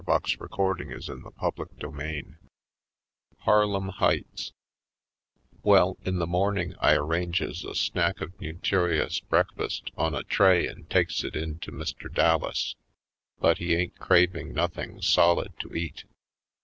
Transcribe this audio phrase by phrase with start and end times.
[0.01, 2.25] Harlem Heights 61 CHAPTER IV
[3.43, 4.51] Harlem Heights
[5.61, 10.89] WELL, in the morning I arranges a snack of nuturious breakfast on a tray and
[10.89, 12.11] takes it in to Mr.
[12.11, 12.75] Dallas.
[13.39, 16.05] But he ain't craving nothing solid to eat.